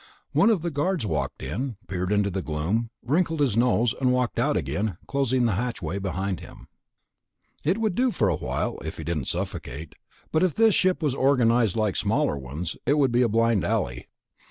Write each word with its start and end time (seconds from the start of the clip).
One 0.31 0.49
of 0.49 0.63
the 0.63 0.71
guards 0.71 1.05
walked 1.05 1.43
in, 1.43 1.77
peered 1.87 2.11
into 2.11 2.31
the 2.31 2.41
gloom, 2.41 2.89
wrinkled 3.03 3.39
his 3.39 3.55
nose, 3.55 3.93
and 4.01 4.11
walked 4.11 4.39
out 4.39 4.57
again, 4.57 4.97
closing 5.05 5.45
the 5.45 5.51
hatchway 5.51 5.99
behind 5.99 6.39
him. 6.39 6.67
It 7.63 7.77
would 7.77 7.93
do 7.93 8.09
for 8.09 8.27
a 8.27 8.35
while... 8.35 8.79
if 8.83 8.97
he 8.97 9.03
didn't 9.03 9.25
suffocate... 9.25 9.93
but 10.31 10.41
if 10.41 10.55
this 10.55 10.73
ship 10.73 11.03
was 11.03 11.13
organized 11.13 11.75
like 11.75 11.95
smaller 11.95 12.35
ones, 12.35 12.75
it 12.87 12.97
would 12.97 13.11
be 13.11 13.21
a 13.21 13.29
blind 13.29 13.63
alley. 13.63 14.07